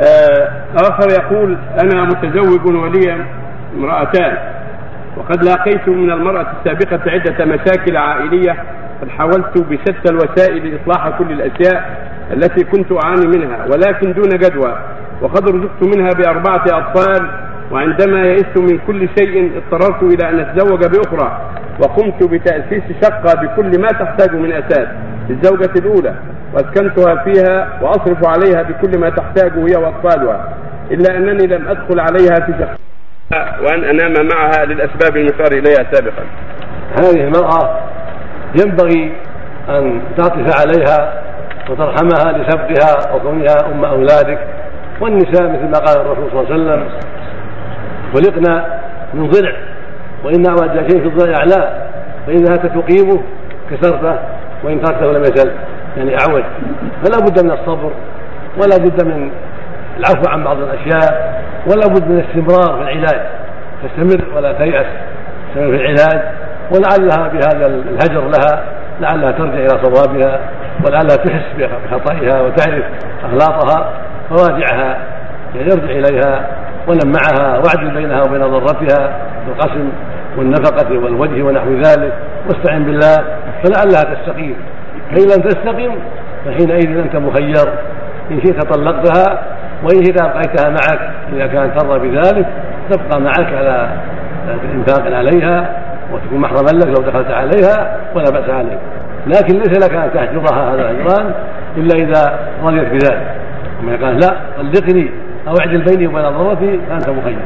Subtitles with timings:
[0.00, 3.16] آه، آخر يقول أنا متزوج ولي
[3.76, 4.36] امرأتان
[5.16, 8.56] وقد لاقيت من المرأة السابقة عدة مشاكل عائلية
[9.02, 11.98] قد حاولت بشتى الوسائل إصلاح كل الأشياء
[12.32, 14.78] التي كنت أعاني منها ولكن دون جدوى
[15.22, 17.28] وقد رزقت منها بأربعة أطفال
[17.72, 21.40] وعندما يئست من كل شيء اضطررت إلى أن أتزوج بأخرى
[21.82, 24.88] وقمت بتأسيس شقة بكل ما تحتاج من أساس
[25.28, 26.14] للزوجة الأولى.
[26.54, 30.48] واسكنتها فيها وأصرف عليها بكل ما تحتاجه هي وأطفالها
[30.90, 32.80] إلا أنني لم أدخل عليها في شخص
[33.62, 36.22] وأن أنام معها للأسباب المشار إليها سابقا.
[36.98, 37.80] هذه المرأة
[38.60, 39.12] ينبغي
[39.68, 41.22] أن تعطف عليها
[41.70, 44.38] وترحمها لسبقها وكونها أم أولادك
[45.00, 46.88] والنساء مثل ما قال الرسول صلى الله عليه وسلم
[48.14, 48.80] خلقنا
[49.14, 49.52] من ضلع
[50.24, 51.90] وإن اعوج شيء في الضلع اعلاه
[52.26, 53.20] فاذا تقيمه
[53.70, 54.18] كسرته
[54.64, 55.52] وإن تركته لم يزل
[55.96, 56.42] يعني أعوج.
[57.04, 57.90] فلا بد من الصبر
[58.56, 59.30] ولا بد من
[59.98, 63.20] العفو عن بعض الأشياء ولا بد من الاستمرار في العلاج.
[63.82, 64.86] تستمر ولا تيأس
[65.48, 66.22] تستمر في العلاج
[66.70, 68.64] ولعلها بهذا الهجر لها
[69.00, 70.40] لعلها ترجع إلى صوابها
[70.86, 72.84] ولعلها تحس بخطئها وتعرف
[73.24, 73.92] أغلاطها
[74.30, 74.98] فراجعها
[75.54, 76.46] يعني ارجع إليها
[76.88, 79.12] ولم معها واعدل بينها وبين ضرتها
[79.46, 79.88] بالقسم
[80.36, 82.12] والنفقة والوجه ونحو ذلك
[82.48, 83.16] واستعن بالله
[83.64, 84.56] فلعلها تستقيم.
[85.10, 85.94] فإن لم تستقم
[86.44, 87.68] فحينئذ أنت مخير.
[88.30, 89.42] إن شئت طلقتها
[89.82, 91.10] وإن شئت أبقيتها معك.
[91.32, 92.46] إذا كانت ترضى بذلك
[92.90, 93.88] تبقى معك على
[94.74, 95.70] إنفاق عليها
[96.12, 98.78] وتكون محرما لك لو دخلت عليها ولا بأس عليك.
[99.26, 101.32] لكن ليس لك أن تحجرها هذا الهجران
[101.76, 103.34] إلا إذا رضيت بذلك.
[103.82, 105.10] أما قال لا طلقني
[105.48, 107.38] أو اعدل بيني وبين ضرتي فأنت مخير.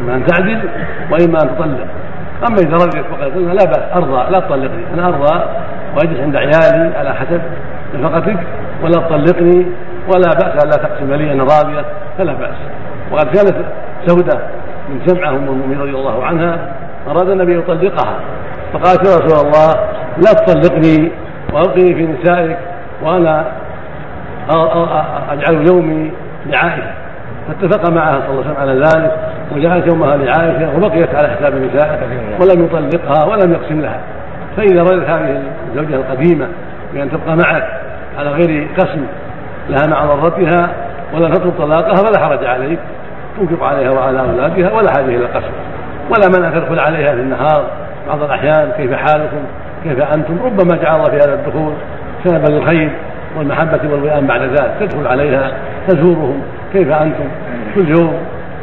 [0.00, 0.60] إما أن تعدل
[1.10, 1.86] وإما أن تطلق.
[2.48, 5.44] أما إذا رضيت قلنا لا بأس أرضى لا تطلقني أنا أرضى.
[5.94, 7.40] واجلس عند عيالي على حسب
[7.94, 8.36] نفقتك
[8.82, 9.66] ولا تطلقني
[10.14, 11.84] ولا بأس ألا تقسم لي أنا راضية
[12.18, 12.56] فلا بأس.
[13.12, 13.56] وقد كانت
[14.06, 14.38] سودة
[14.88, 16.72] من سمعة أم المؤمنين رضي الله عنها
[17.08, 18.14] أراد النبي أن يطلقها.
[18.72, 19.74] فقالت يا رسول الله
[20.16, 21.12] لا تطلقني
[21.52, 22.58] وألقني في نسائك
[23.02, 23.44] وأنا
[25.30, 26.12] أجعل يومي
[26.46, 26.92] لعائشة
[27.48, 29.16] فاتفق معها صلى الله عليه وسلم على ذلك
[29.52, 31.98] وجعلت يومها لعائشة وبقيت على حساب نسائه
[32.40, 34.00] ولم يطلقها ولم يقسم لها
[34.60, 36.46] فإذا ردت هذه الزوجة القديمة
[36.94, 37.68] بأن تبقى معك
[38.18, 39.06] على غير قسم
[39.68, 40.70] لها مع ضرتها
[41.14, 42.78] ولا تطلب طلاقها فلا حرج عليك
[43.38, 45.52] تنفق عليها وعلى أولادها ولا حاجة إلى القسم
[46.10, 47.64] ولا من أن تدخل عليها في النهار
[48.08, 49.42] بعض الأحيان كيف حالكم؟
[49.84, 51.72] كيف أنتم؟ ربما جعل الله في هذا الدخول
[52.24, 52.90] سببا للخير
[53.38, 54.72] والمحبة والوئام بعد ذلك.
[54.80, 55.52] تدخل عليها
[55.88, 56.40] تزورهم
[56.72, 57.28] كيف أنتم؟
[57.74, 58.14] كل يوم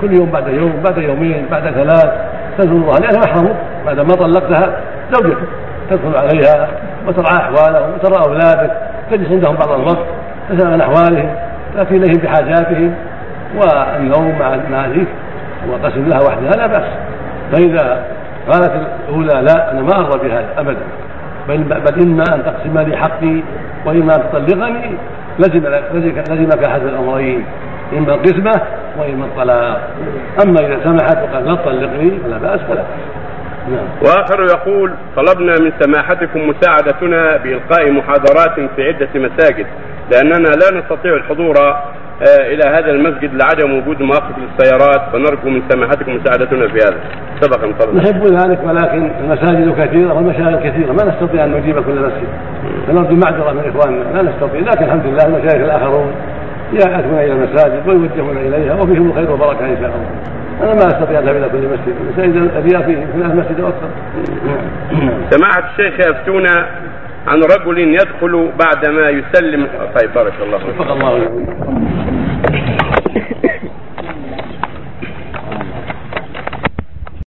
[0.00, 2.10] كل يوم بعد يوم بعد يومين بعد ثلاث
[2.58, 3.54] تزورها لأنها محرمة
[3.86, 4.80] بعد ما طلقتها
[5.12, 5.48] زوجتك.
[5.90, 6.68] تدخل عليها
[7.08, 8.70] وترعى احوالهم وترى أولادك
[9.10, 10.06] تجلس عندهم بعض الوقت
[10.50, 11.34] تسأل عن أحوالهم
[11.74, 12.94] تأتي إليهم بحاجاتهم
[13.56, 15.06] والنوم مع المالك
[15.70, 16.88] وقسم لها وحدها لا بأس.
[17.52, 18.04] فإذا
[18.52, 18.72] قالت
[19.08, 20.86] الأولى لا أنا ما أرضى بهذا ابدا.
[21.48, 23.42] بل, بل إما أن تقسم لي حقي
[23.86, 24.96] وإما أن تطلقني.
[25.38, 25.62] لزم
[26.30, 27.44] لزمك احد الأمرين
[27.98, 28.62] إما القسمة
[28.98, 29.80] وإما الطلاق.
[30.44, 32.86] أما إذا سمحت وقال لا تطلقني فلا بأس فلا نعم.
[34.02, 39.66] وآخر يقول طلبنا من سماحتكم مساعدتنا بإلقاء محاضرات في عدة مساجد
[40.12, 41.54] لأننا لا نستطيع الحضور
[42.20, 46.98] آه، إلى هذا المسجد لعدم وجود مواقف للسيارات فنرجو من سماحتكم مساعدتنا في هذا.
[47.40, 50.92] سبقا طبعا نحب ذلك ولكن المساجد كثيرة والمشاغل كثيرة.
[50.92, 52.28] ما نستطيع أن نجيب كل مسجد.
[52.86, 54.04] فنرجو معذرة من إخواننا.
[54.14, 56.12] لا نستطيع لكن الحمد لله المشايخ الآخرون
[56.72, 60.10] يأتون إلى المساجد ويوجهون إليها وفيهم الخير والبركة إن شاء الله.
[60.62, 61.94] أنا ما أستطيع أذهب إلى كل مسجد.
[62.00, 63.88] المساجد الرياض فيه في المسجد أكثر
[65.30, 66.46] سماحة الشيخ يفتون
[67.26, 69.66] عن رجل يدخل بعدما يسلم.
[70.00, 70.80] طيب بارك الله فيك.
[70.90, 71.46] الله.